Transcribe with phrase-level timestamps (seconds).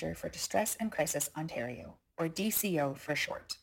[0.00, 3.58] Manager for Distress and Crisis Ontario, or DCO for short.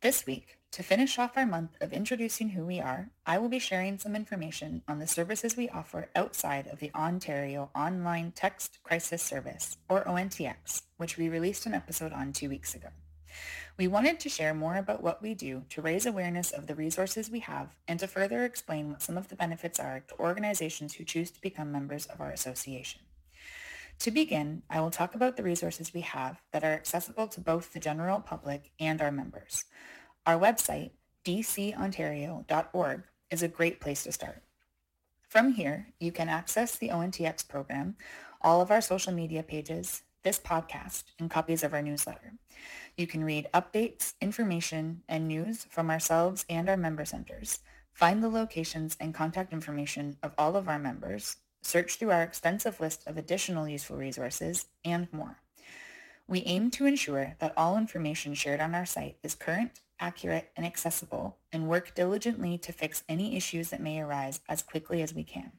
[0.00, 3.58] This week, to finish off our month of introducing who we are, I will be
[3.58, 9.22] sharing some information on the services we offer outside of the Ontario Online Text Crisis
[9.22, 12.88] Service, or ONTX, which we released an episode on two weeks ago.
[13.76, 17.30] We wanted to share more about what we do to raise awareness of the resources
[17.30, 21.04] we have and to further explain what some of the benefits are to organizations who
[21.04, 23.02] choose to become members of our association.
[24.00, 27.72] To begin, I will talk about the resources we have that are accessible to both
[27.72, 29.64] the general public and our members.
[30.24, 30.92] Our website,
[31.24, 34.44] dcontario.org, is a great place to start.
[35.28, 37.96] From here, you can access the ONTX program,
[38.40, 42.34] all of our social media pages, this podcast, and copies of our newsletter.
[42.96, 47.58] You can read updates, information, and news from ourselves and our member centers,
[47.92, 51.36] find the locations and contact information of all of our members,
[51.68, 55.38] search through our extensive list of additional useful resources, and more.
[56.26, 60.64] We aim to ensure that all information shared on our site is current, accurate, and
[60.64, 65.24] accessible, and work diligently to fix any issues that may arise as quickly as we
[65.24, 65.52] can.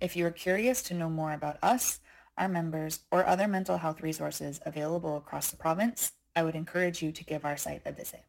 [0.00, 2.00] If you are curious to know more about us,
[2.36, 7.10] our members, or other mental health resources available across the province, I would encourage you
[7.12, 8.24] to give our site a visit.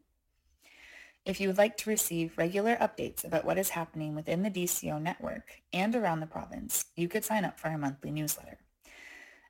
[1.29, 4.99] If you would like to receive regular updates about what is happening within the DCO
[4.99, 8.57] network and around the province, you could sign up for our monthly newsletter.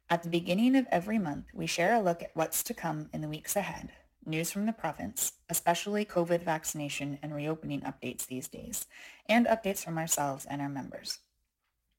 [0.09, 3.21] At the beginning of every month, we share a look at what's to come in
[3.21, 3.93] the weeks ahead,
[4.25, 8.85] news from the province, especially COVID vaccination and reopening updates these days,
[9.29, 11.19] and updates from ourselves and our members.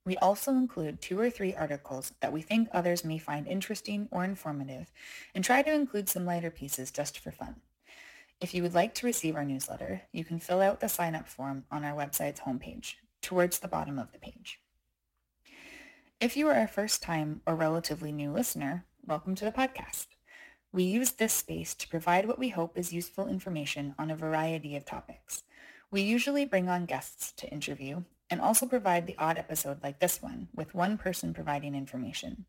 [0.05, 4.25] We also include two or three articles that we think others may find interesting or
[4.25, 4.93] informative,
[5.35, 7.63] and try to include some lighter pieces just for fun.
[8.41, 11.65] If you would like to receive our newsletter, you can fill out the sign-up form
[11.71, 14.61] on our website's homepage, towards the bottom of the page.
[16.21, 20.07] If you are a first-time or relatively new listener, welcome to the podcast.
[20.73, 24.75] We use this space to provide what we hope is useful information on a variety
[24.75, 25.43] of topics.
[25.91, 30.23] We usually bring on guests to interview and also provide the odd episode like this
[30.23, 32.47] one, with one person providing information.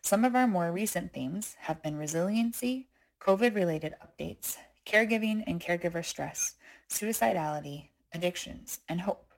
[0.00, 2.88] Some of our more recent themes have been resiliency,
[3.20, 4.56] COVID-related updates,
[4.88, 6.54] caregiving and caregiver stress,
[6.88, 9.34] suicidality, addictions, and hope.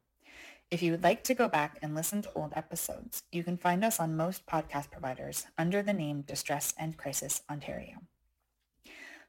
[0.71, 3.85] If you would like to go back and listen to old episodes, you can find
[3.85, 7.97] us on most podcast providers under the name Distress and Crisis Ontario.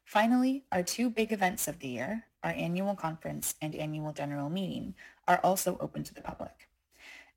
[0.05, 4.93] Finally, our two big events of the year, our annual conference and annual general meeting,
[5.27, 6.67] are also open to the public.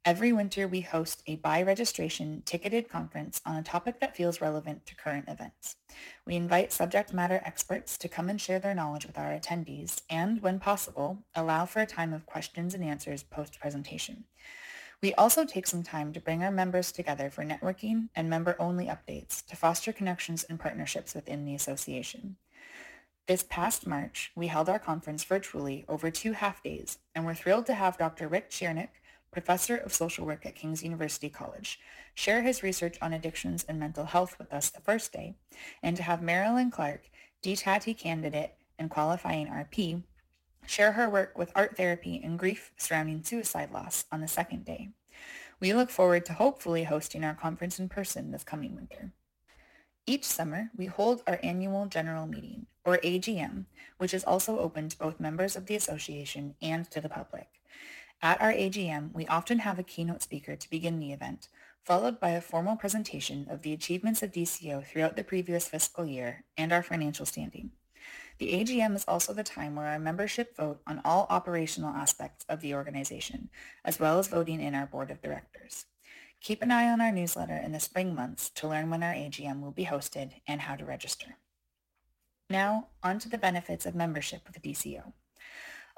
[0.07, 4.95] Every winter, we host a by-registration ticketed conference on a topic that feels relevant to
[4.95, 5.77] current events.
[6.27, 10.43] We invite subject matter experts to come and share their knowledge with our attendees and,
[10.43, 14.25] when possible, allow for a time of questions and answers post-presentation.
[15.01, 19.43] We also take some time to bring our members together for networking and member-only updates
[19.47, 22.37] to foster connections and partnerships within the association.
[23.27, 27.65] This past March, we held our conference virtually over two half days, and we're thrilled
[27.67, 28.29] to have Dr.
[28.29, 28.89] Rick Csiernik,
[29.35, 31.79] professor of social work at King's University College,
[32.15, 35.35] share his research on addictions and mental health with us the first day,
[35.83, 37.11] and to have Marilyn Clark,
[37.43, 40.03] DTATI candidate and qualifying RP,
[40.67, 44.91] share her work with art therapy and grief surrounding suicide loss on the second day.
[45.61, 49.13] We look forward to hopefully hosting our conference in person this coming winter.
[50.07, 53.65] Each summer, we hold our annual general meeting, or AGM,
[53.99, 57.49] which is also open to both members of the association and to the public.
[58.25, 61.51] At our AGM, we often have a keynote speaker to begin the event,
[61.85, 66.45] followed by a formal presentation of the achievements of DCO throughout the previous fiscal year
[66.57, 67.73] and our financial standing.
[68.39, 72.63] The AGM is also the time where our membership vote on all operational aspects of
[72.63, 73.51] the organization,
[73.85, 75.85] as well as voting in our board of directors.
[76.41, 79.61] Keep an eye on our newsletter in the spring months to learn when our AGM
[79.61, 81.37] will be hosted and how to register.
[82.49, 85.13] Now, on to the benefits of membership with DCO.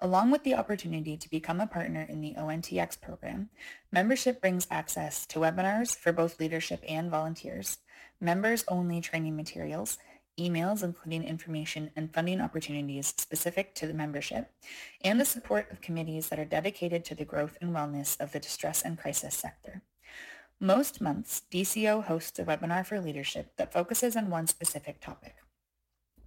[0.00, 3.48] Along with the opportunity to become a partner in the ONTX program,
[3.90, 7.78] membership brings access to webinars for both leadership and volunteers,
[8.20, 9.96] members-only training materials,
[10.38, 14.50] emails including information and funding opportunities specific to the membership,
[15.02, 18.40] and the support of committees that are dedicated to the growth and wellness of the
[18.40, 19.82] distress and crisis sector.
[20.60, 25.36] Most months, DCO hosts a webinar for leadership that focuses on one specific topic.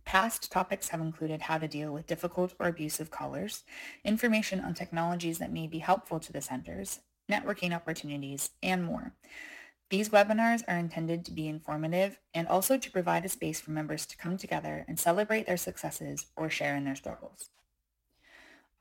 [0.09, 3.63] Past topics have included how to deal with difficult or abusive callers,
[4.03, 7.01] information on technologies that may be helpful to the centers,
[7.31, 9.13] networking opportunities, and more.
[9.91, 14.07] These webinars are intended to be informative and also to provide a space for members
[14.07, 17.51] to come together and celebrate their successes or share in their struggles.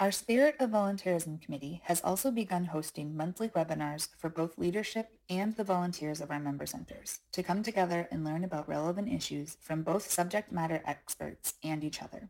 [0.01, 5.57] Our Spirit of Volunteerism Committee has also begun hosting monthly webinars for both leadership and
[5.57, 9.83] the volunteers of our member centers to come together and learn about relevant issues from
[9.83, 12.29] both subject matter experts and each other.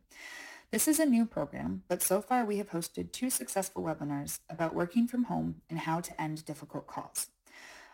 [0.70, 4.75] This is a new program, but so far we have hosted two successful webinars about
[4.75, 7.26] working from home and how to end difficult calls.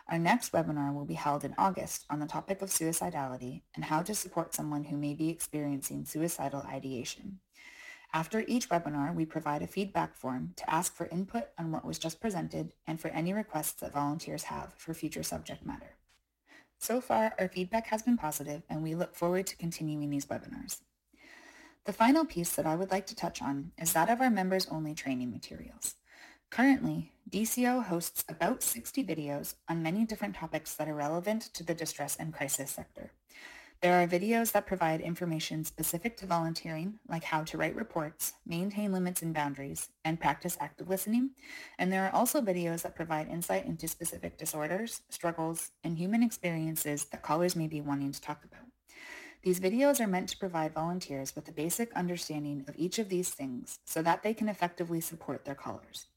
[0.07, 4.03] Our next webinar will be held in August on the topic of suicidality and how
[4.03, 7.39] to support someone who may be experiencing suicidal ideation.
[8.15, 11.99] After each webinar, we provide a feedback form to ask for input on what was
[11.99, 15.97] just presented and for any requests that volunteers have for future subject matter.
[16.79, 20.79] So far, our feedback has been positive and we look forward to continuing these webinars.
[21.83, 24.93] The final piece that I would like to touch on is that of our members-only
[24.93, 25.95] training materials.
[26.49, 31.75] Currently, DCO hosts about 60 videos on many different topics that are relevant to the
[31.75, 33.11] distress and crisis sector.
[33.81, 38.91] There are videos that provide information specific to volunteering, like how to write reports, maintain
[38.91, 41.31] limits and boundaries, and practice active listening.
[41.77, 47.05] And there are also videos that provide insight into specific disorders, struggles, and human experiences
[47.05, 48.65] that callers may be wanting to talk about.
[49.43, 53.29] These videos are meant to provide volunteers with a basic understanding of each of these
[53.29, 56.07] things so that they can effectively support their callers.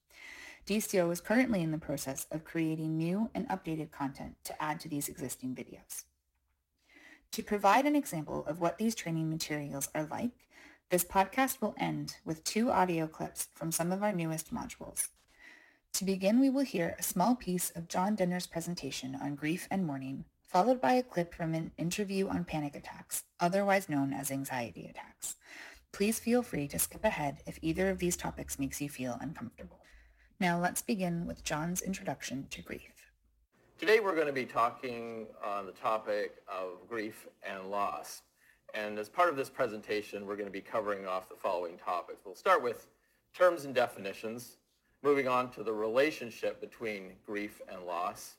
[0.64, 4.88] DCO is currently in the process of creating new and updated content to add to
[4.88, 6.04] these existing videos.
[7.32, 10.48] To provide an example of what these training materials are like,
[10.90, 15.08] this podcast will end with two audio clips from some of our newest modules.
[15.94, 19.86] To begin, we will hear a small piece of John Denner's presentation on grief and
[19.86, 24.86] mourning, followed by a clip from an interview on panic attacks, otherwise known as anxiety
[24.86, 25.36] attacks.
[25.92, 29.80] Please feel free to skip ahead if either of these topics makes you feel uncomfortable.
[30.40, 32.97] Now let's begin with John's introduction to grief.
[33.78, 38.22] Today we're going to be talking on the topic of grief and loss.
[38.74, 42.22] And as part of this presentation, we're going to be covering off the following topics.
[42.24, 42.88] We'll start with
[43.32, 44.56] terms and definitions,
[45.04, 48.34] moving on to the relationship between grief and loss.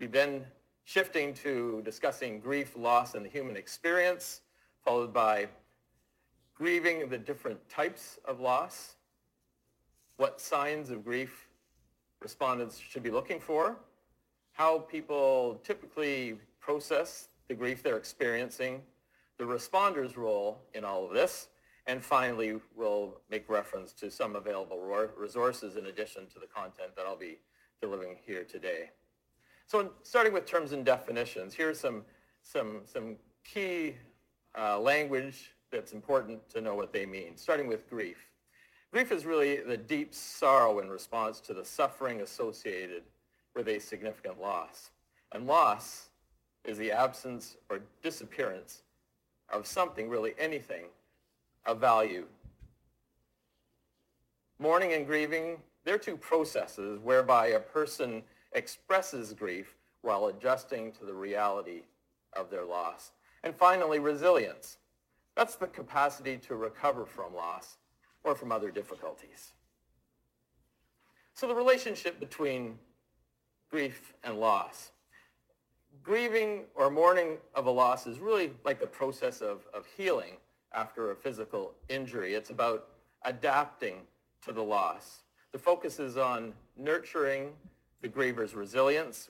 [0.00, 0.44] We then
[0.82, 4.40] shifting to discussing grief, loss, and the human experience,
[4.84, 5.46] followed by
[6.56, 8.96] grieving the different types of loss,
[10.16, 11.46] what signs of grief
[12.20, 13.76] respondents should be looking for,
[14.54, 18.80] how people typically process the grief they're experiencing,
[19.36, 21.48] the responder's role in all of this,
[21.86, 24.80] and finally, we'll make reference to some available
[25.18, 27.38] resources in addition to the content that I'll be
[27.82, 28.90] delivering here today.
[29.66, 32.04] So starting with terms and definitions, here's some,
[32.42, 33.96] some, some key
[34.58, 38.30] uh, language that's important to know what they mean, starting with grief.
[38.92, 43.02] Grief is really the deep sorrow in response to the suffering associated
[43.54, 44.90] with a significant loss.
[45.32, 46.08] And loss
[46.64, 48.82] is the absence or disappearance
[49.50, 50.84] of something, really anything,
[51.66, 52.26] of value.
[54.58, 61.14] Mourning and grieving, they're two processes whereby a person expresses grief while adjusting to the
[61.14, 61.82] reality
[62.34, 63.12] of their loss.
[63.42, 64.78] And finally, resilience.
[65.36, 67.78] That's the capacity to recover from loss
[68.22, 69.52] or from other difficulties.
[71.34, 72.78] So the relationship between
[73.74, 74.92] grief and loss.
[76.04, 80.34] Grieving or mourning of a loss is really like the process of, of healing
[80.72, 82.34] after a physical injury.
[82.34, 82.86] It's about
[83.24, 84.02] adapting
[84.42, 85.24] to the loss.
[85.50, 87.50] The focus is on nurturing
[88.00, 89.28] the griever's resilience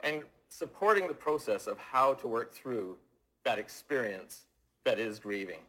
[0.00, 2.96] and supporting the process of how to work through
[3.44, 4.46] that experience
[4.82, 5.60] that is grieving.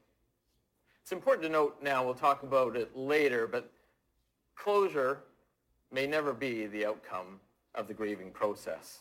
[1.03, 3.69] It's important to note now, we'll talk about it later, but
[4.55, 5.19] closure
[5.91, 7.39] may never be the outcome
[7.77, 8.99] of the grieving process.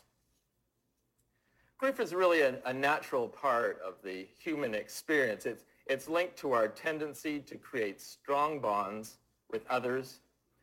[1.78, 5.44] Grief is really a, a natural part of the human experience.
[5.44, 9.18] It's, it's linked to our tendency to create strong bonds
[9.50, 10.20] with others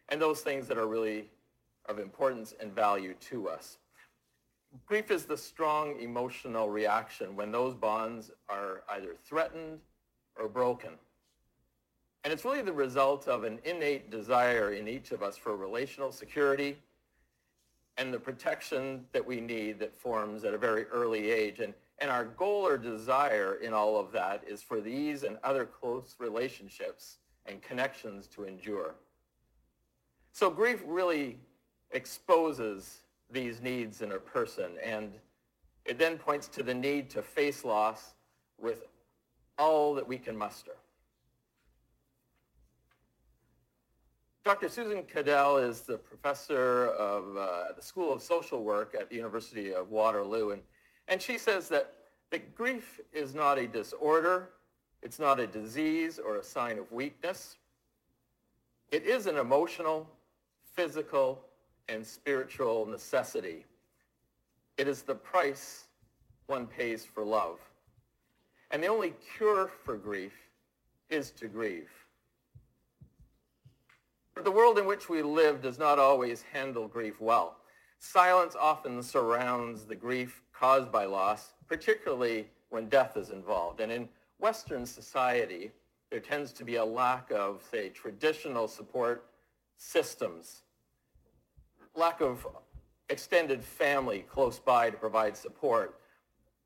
[0.10, 1.30] and those things that are really
[1.88, 3.78] of importance and value to us.
[4.86, 9.80] Grief is the strong emotional reaction when those bonds are either threatened
[10.36, 10.92] or broken.
[12.24, 16.12] And it's really the result of an innate desire in each of us for relational
[16.12, 16.78] security
[17.98, 21.60] and the protection that we need that forms at a very early age.
[21.60, 25.66] And, and our goal or desire in all of that is for these and other
[25.66, 28.96] close relationships and connections to endure.
[30.32, 31.38] So grief really
[31.92, 35.12] exposes these needs in a person and
[35.86, 38.14] it then points to the need to face loss
[38.60, 38.88] with
[39.60, 40.72] all that we can muster.
[44.44, 44.68] Dr.
[44.68, 49.74] Susan Cadell is the professor of uh, the School of Social Work at the University
[49.74, 50.62] of Waterloo, and,
[51.08, 51.94] and she says that,
[52.30, 54.50] that grief is not a disorder,
[55.02, 57.56] it's not a disease or a sign of weakness.
[58.92, 60.10] It is an emotional,
[60.76, 61.40] physical,
[61.88, 63.64] and spiritual necessity.
[64.78, 65.86] It is the price
[66.48, 67.60] one pays for love.
[68.72, 70.34] And the only cure for grief
[71.10, 72.03] is to grieve.
[74.42, 77.58] The world in which we live does not always handle grief well.
[78.00, 83.80] Silence often surrounds the grief caused by loss, particularly when death is involved.
[83.80, 84.10] And in
[84.40, 85.72] Western society,
[86.10, 89.26] there tends to be a lack of, say, traditional support
[89.78, 90.64] systems,
[91.96, 92.46] lack of
[93.10, 96.00] extended family close by to provide support,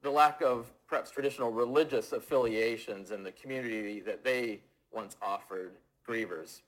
[0.02, 5.74] the lack of perhaps traditional religious affiliations in the community that they once offered
[6.08, 6.62] grievers.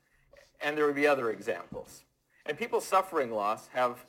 [0.62, 2.04] And there would be other examples.
[2.46, 4.06] And people suffering loss have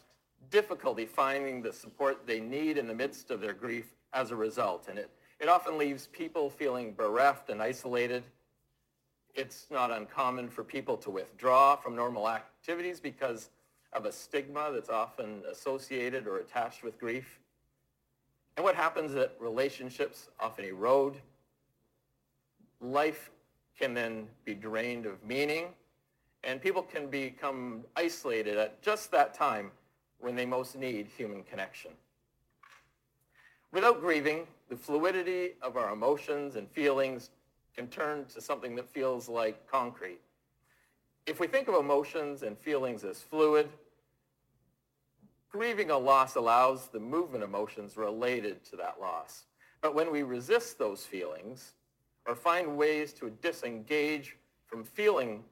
[0.51, 4.89] difficulty finding the support they need in the midst of their grief as a result.
[4.89, 8.25] And it, it often leaves people feeling bereft and isolated.
[9.35, 13.51] It's not uncommon for people to withdraw from normal activities because
[13.93, 17.39] of a stigma that's often associated or attached with grief.
[18.57, 21.17] And what happens is that relationships often erode.
[22.81, 23.31] Life
[23.79, 25.69] can then be drained of meaning
[26.45, 29.71] and people can become isolated at just that time
[30.19, 31.91] when they most need human connection.
[33.73, 37.31] Without grieving, the fluidity of our emotions and feelings
[37.77, 40.21] can turn to something that feels like concrete.
[41.27, 43.69] If we think of emotions and feelings as fluid,
[45.51, 49.45] grieving a loss allows the movement of emotions related to that loss.
[49.81, 51.73] But when we resist those feelings
[52.27, 55.45] or find ways to disengage from feeling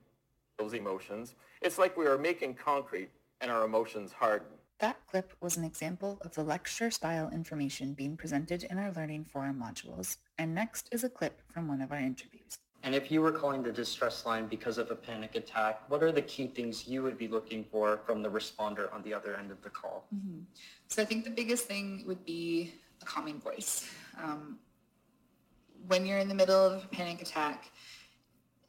[0.59, 3.11] those emotions, it's like we are making concrete
[3.41, 4.49] and our emotions harden.
[4.81, 9.63] That clip was an example of the lecture-style information being presented in our Learning Forum
[9.65, 12.59] modules, and next is a clip from one of our interviews.
[12.85, 16.13] And if you were calling the distress line because of a panic attack, what are
[16.13, 19.51] the key things you would be looking for from the responder on the other end
[19.51, 20.07] of the call?
[20.15, 20.43] Mm-hmm.
[20.87, 22.73] So I think the biggest thing would be
[23.03, 23.91] a calming voice.
[24.23, 24.59] Um,
[25.89, 27.73] when you're in the middle of a panic attack,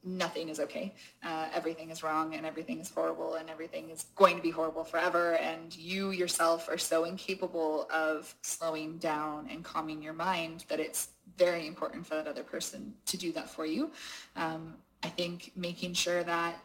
[0.03, 0.93] nothing is okay.
[1.23, 4.83] Uh, everything is wrong and everything is horrible and everything is going to be horrible
[4.83, 5.33] forever.
[5.33, 11.09] And you yourself are so incapable of slowing down and calming your mind that it's
[11.37, 13.91] very important for that other person to do that for you.
[14.35, 16.59] Um, I think making sure that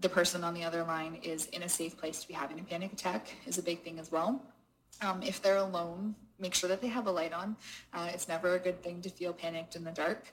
[0.00, 2.62] the person on the other line is in a safe place to be having a
[2.62, 4.42] panic attack is a big thing as well.
[5.00, 7.56] Um, if they're alone, make sure that they have a light on.
[7.94, 10.26] Uh, it's never a good thing to feel panicked in the dark.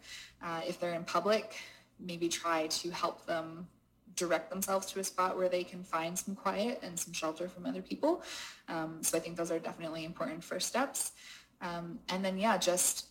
[0.43, 1.55] Uh, if they're in public,
[2.00, 3.68] maybe try to help them
[4.15, 7.65] direct themselves to a spot where they can find some quiet and some shelter from
[7.65, 8.22] other people.
[8.68, 11.13] Um, so I think those are definitely important first steps.
[11.62, 13.08] Um, and then, yeah, just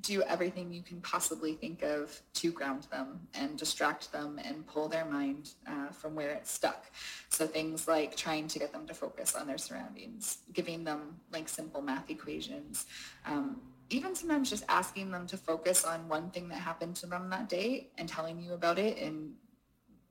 [0.00, 4.88] do everything you can possibly think of to ground them and distract them and pull
[4.88, 6.86] their mind uh, from where it's stuck.
[7.28, 11.48] So things like trying to get them to focus on their surroundings, giving them like
[11.48, 12.86] simple math equations,
[13.24, 13.60] um,
[13.90, 17.48] even sometimes just asking them to focus on one thing that happened to them that
[17.48, 19.34] day and telling you about it in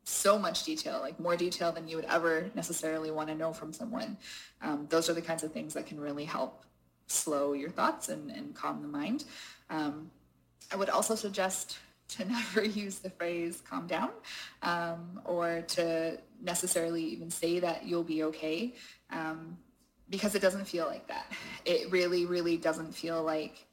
[0.03, 3.72] so much detail, like more detail than you would ever necessarily want to know from
[3.74, 4.18] someone.
[4.62, 6.65] Um, those are the kinds of things that can really help
[7.08, 9.25] slow your thoughts and, and calm the mind.
[9.70, 10.12] Um,
[10.72, 11.77] I would also suggest
[12.10, 14.10] to never use the phrase calm down
[14.62, 18.74] um, or to necessarily even say that you'll be okay.
[19.10, 19.58] um,
[20.13, 21.25] because it doesn't feel like that.
[21.65, 23.65] It really, really doesn't feel like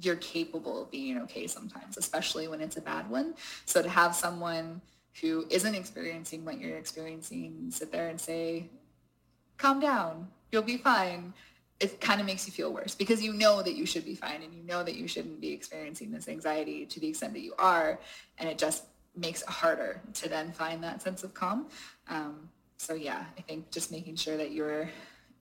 [0.00, 3.36] you're capable of being okay sometimes, especially when it's a bad one.
[3.64, 4.80] So to have someone
[5.20, 8.70] who isn't experiencing what you're experiencing sit there and say,
[9.56, 11.32] calm down, you'll be fine,
[11.78, 14.42] it kind of makes you feel worse because you know that you should be fine
[14.42, 17.54] and you know that you shouldn't be experiencing this anxiety to the extent that you
[17.56, 18.00] are.
[18.38, 18.82] And it just
[19.14, 21.68] makes it harder to then find that sense of calm.
[22.08, 24.88] Um, so yeah, I think just making sure that you're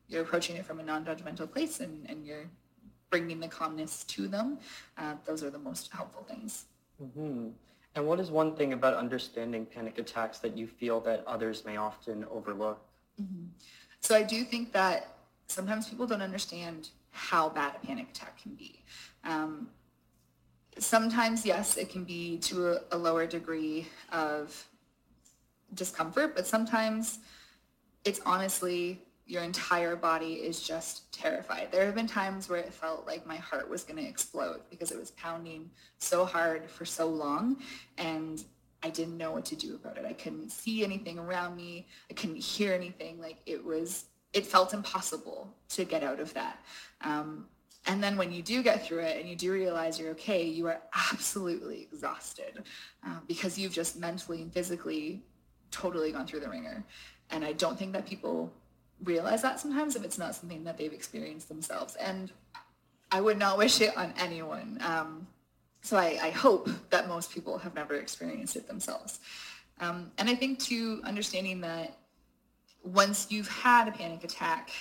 [0.07, 2.45] you're approaching it from a non-judgmental place and, and you're
[3.09, 4.59] bringing the calmness to them.
[4.97, 6.65] Uh, those are the most helpful things.
[7.01, 7.49] Mm-hmm.
[7.95, 11.77] And what is one thing about understanding panic attacks that you feel that others may
[11.77, 12.83] often overlook?
[13.21, 13.45] Mm-hmm.
[13.99, 15.15] So I do think that
[15.47, 18.83] sometimes people don't understand how bad a panic attack can be.
[19.23, 19.69] Um,
[20.79, 24.67] sometimes, yes, it can be to a, a lower degree of
[25.73, 27.19] discomfort, but sometimes
[28.05, 31.69] it's honestly your entire body is just terrified.
[31.71, 34.91] There have been times where it felt like my heart was going to explode because
[34.91, 37.57] it was pounding so hard for so long
[37.97, 38.43] and
[38.83, 40.05] I didn't know what to do about it.
[40.05, 41.87] I couldn't see anything around me.
[42.11, 43.19] I couldn't hear anything.
[43.21, 46.59] Like it was, it felt impossible to get out of that.
[46.99, 47.45] Um,
[47.85, 50.67] and then when you do get through it and you do realize you're okay, you
[50.67, 52.63] are absolutely exhausted
[53.05, 55.23] uh, because you've just mentally and physically
[55.73, 56.83] totally gone through the wringer.
[57.31, 58.53] And I don't think that people
[59.03, 61.95] realize that sometimes if it's not something that they've experienced themselves.
[61.95, 62.31] And
[63.11, 64.79] I would not wish it on anyone.
[64.81, 65.27] Um,
[65.81, 69.19] so I, I, hope that most people have never experienced it themselves.
[69.79, 71.97] Um, and I think too, understanding that
[72.83, 74.71] once you've had a panic attack,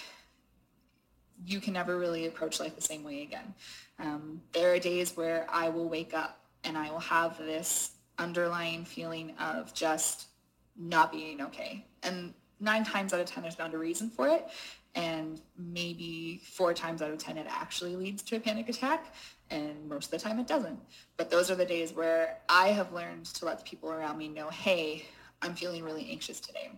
[1.44, 3.54] you can never really approach life the same way again.
[3.98, 8.84] Um, there are days where I will wake up and I will have this underlying
[8.84, 10.28] feeling of just
[10.76, 11.84] not being okay.
[12.02, 14.46] And nine times out of 10, there's found a reason for it.
[14.94, 19.14] And maybe four times out of 10, it actually leads to a panic attack.
[19.50, 20.78] And most of the time it doesn't.
[21.16, 24.28] But those are the days where I have learned to let the people around me
[24.28, 25.04] know, hey,
[25.40, 26.70] I'm feeling really anxious today.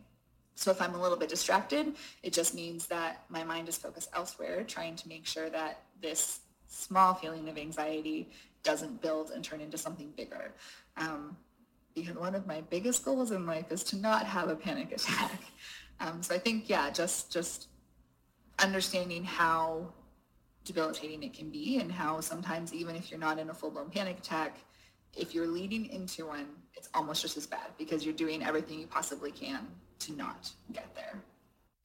[0.56, 4.10] So if I'm a little bit distracted, it just means that my mind is focused
[4.14, 8.30] elsewhere, trying to make sure that this small feeling of anxiety
[8.62, 10.54] doesn't build and turn into something bigger.
[10.96, 11.36] Um,
[11.94, 15.40] because one of my biggest goals in life is to not have a panic attack.
[16.00, 17.68] Um, so I think, yeah, just just
[18.58, 19.92] understanding how
[20.64, 24.18] debilitating it can be and how sometimes even if you're not in a full-blown panic
[24.18, 24.56] attack,
[25.16, 28.88] if you're leading into one, it's almost just as bad because you're doing everything you
[28.88, 29.66] possibly can
[30.00, 31.22] to not get there.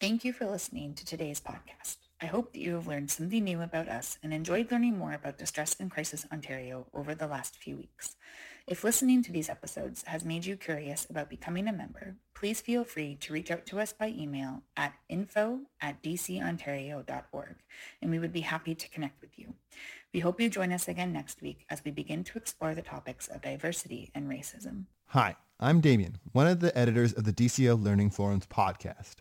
[0.01, 1.97] Thank you for listening to today's podcast.
[2.21, 5.37] I hope that you have learned something new about us and enjoyed learning more about
[5.37, 8.15] Distress and Crisis Ontario over the last few weeks.
[8.69, 12.83] If listening to these episodes has made you curious about becoming a member, please feel
[12.83, 17.55] free to reach out to us by email at info at dcontario.org,
[17.99, 19.55] and we would be happy to connect with you.
[20.13, 23.27] We hope you join us again next week as we begin to explore the topics
[23.27, 24.83] of diversity and racism.
[25.07, 29.15] Hi, I'm Damien, one of the editors of the DCO Learning Forums podcast.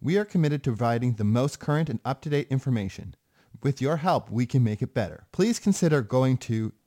[0.00, 3.14] We are committed to providing the most current and up-to-date information.
[3.62, 5.26] With your help, we can make it better.
[5.32, 6.72] Please consider going to